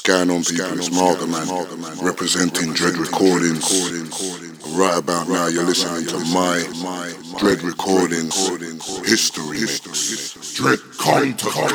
[0.00, 0.78] going on, people?
[0.78, 3.70] It's Margaman, representing Dread Recordings.
[4.68, 6.64] Right about now, you're listening to my
[7.38, 8.48] Dread Recordings
[9.06, 9.66] history.
[10.54, 11.74] Dread Contact.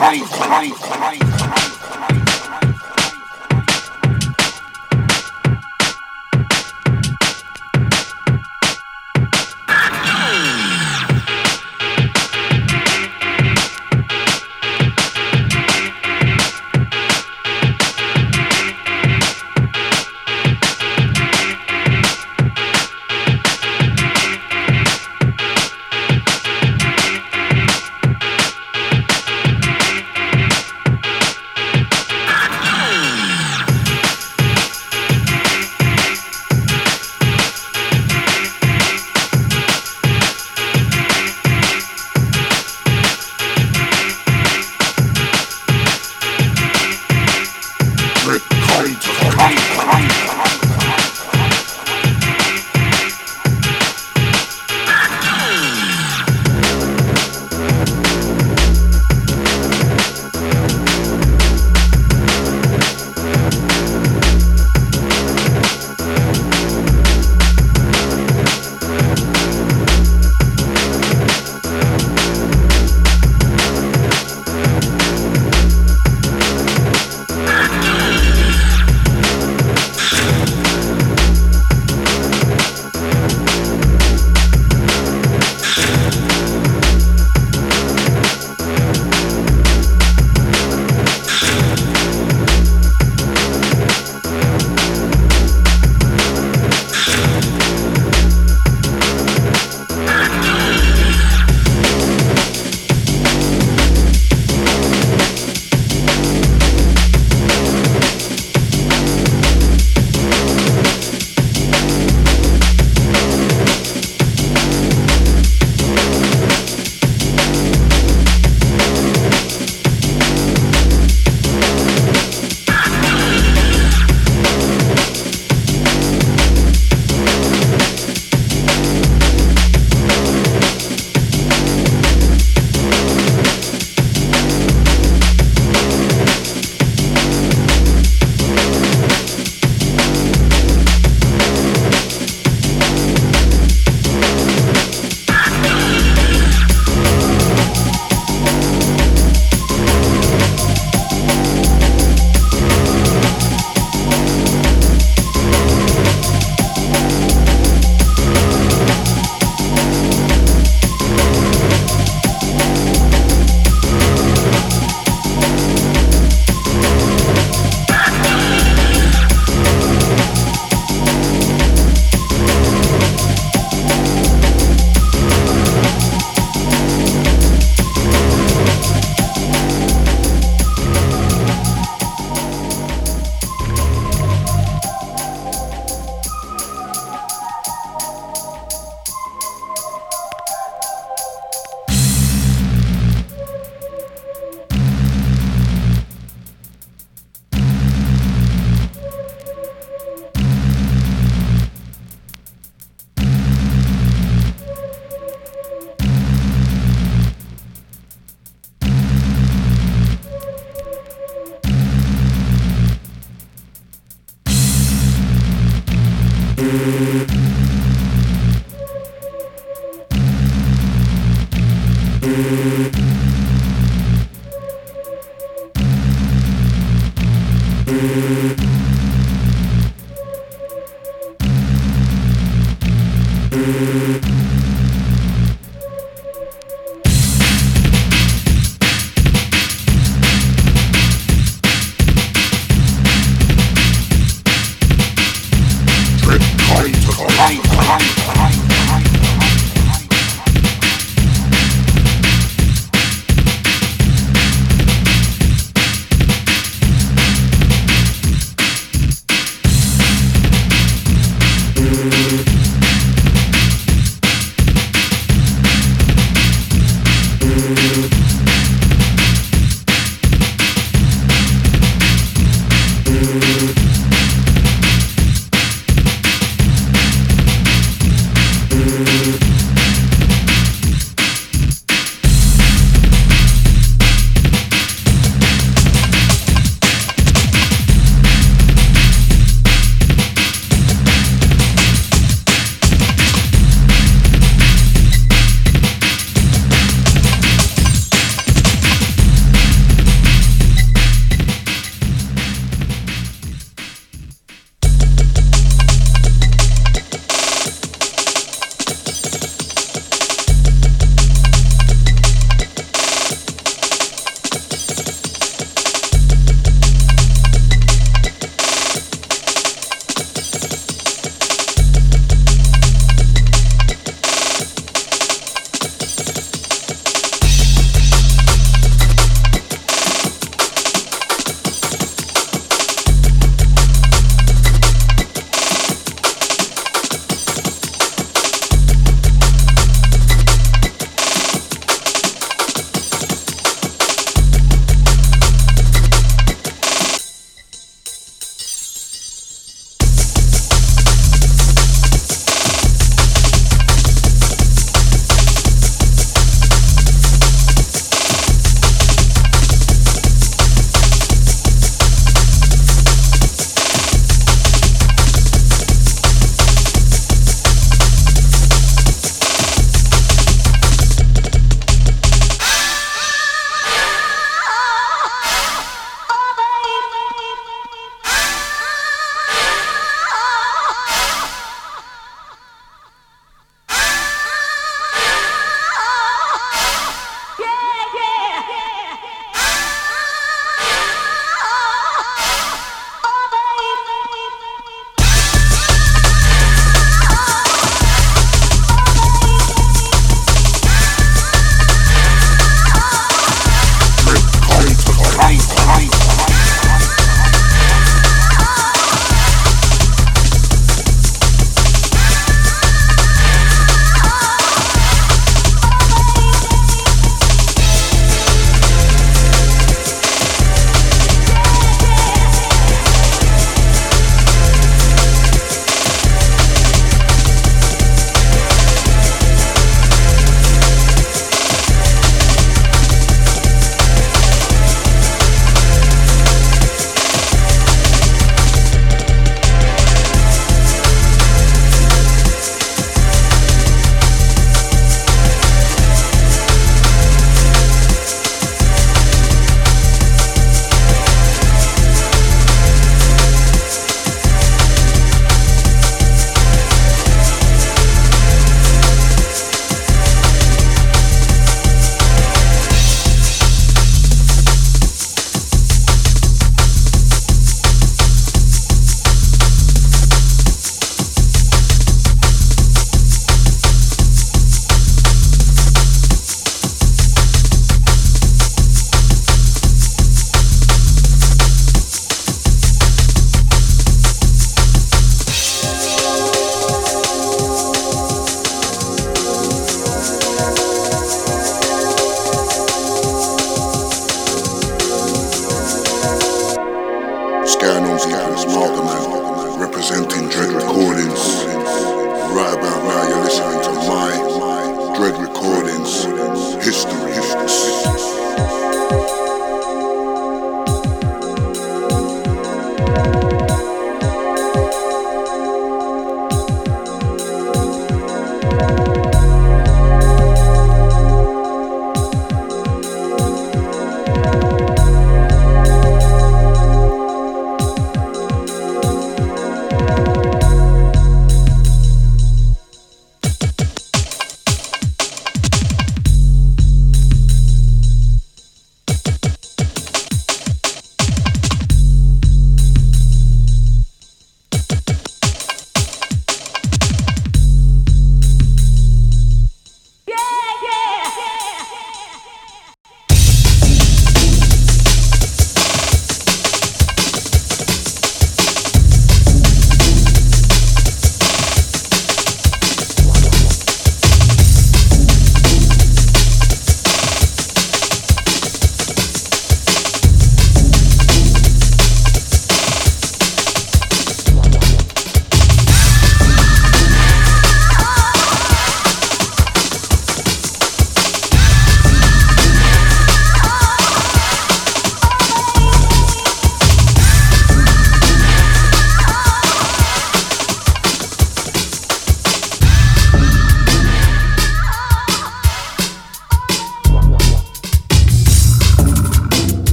[233.50, 234.38] Dread Contact.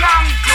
[0.00, 0.49] young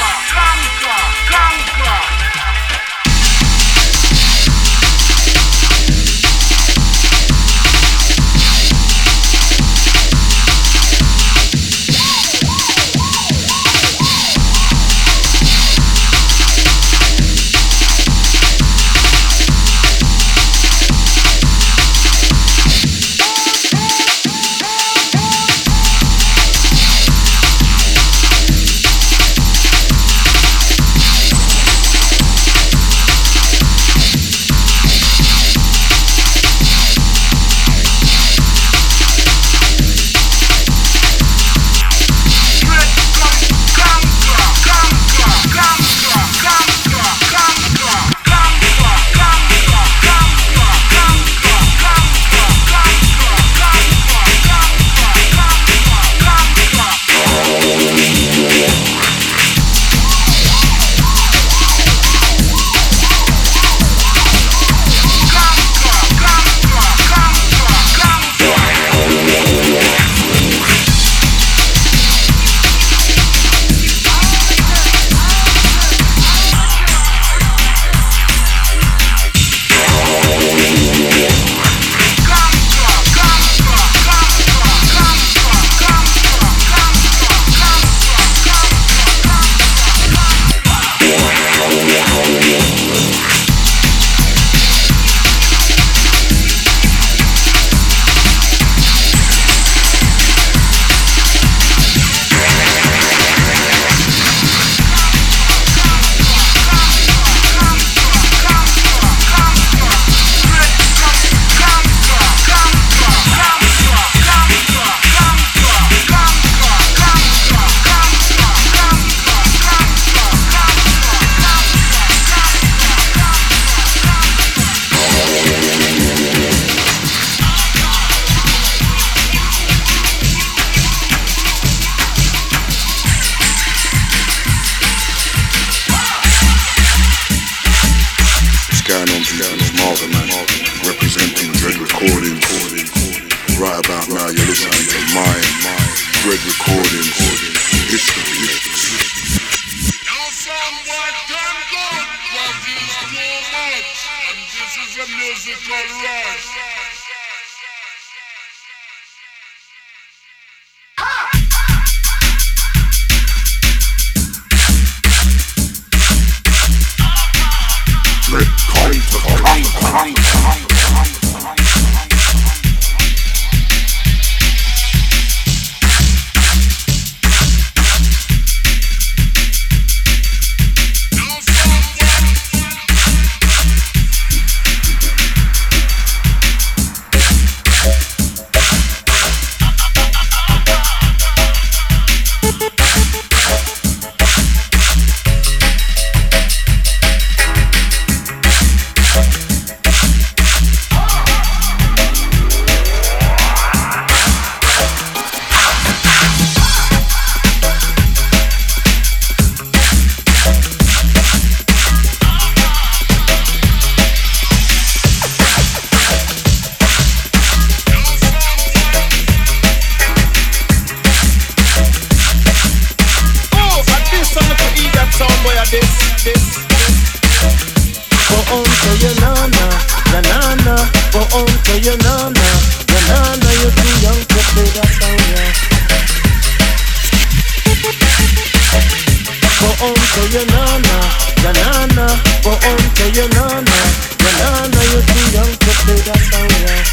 [243.18, 243.80] on to your nana,
[244.20, 244.82] na nana.
[244.92, 246.84] You're too young to play that song, yeah.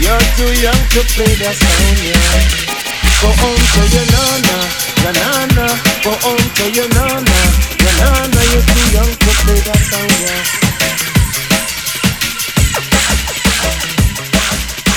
[0.00, 2.40] You're too young to play that song, yeah.
[3.20, 4.56] Go on to your nana,
[5.04, 5.66] na nana.
[6.02, 7.38] Go on to your nana,
[7.76, 8.40] na nana.
[8.52, 10.42] You're too young to play that song, yeah.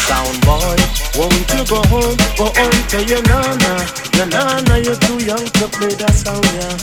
[0.07, 0.79] Sound boy,
[1.19, 2.15] won't you go home?
[2.37, 3.83] Go on to your nana,
[4.15, 4.79] na nana.
[4.79, 6.77] You're too young to play that sound, yeah.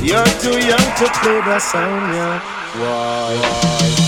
[0.00, 2.57] You're too young to play that sound, yeah.
[2.78, 4.07] Why?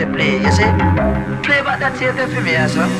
[0.00, 0.70] to play, you see?
[1.44, 2.99] Play about that tape for me, sir.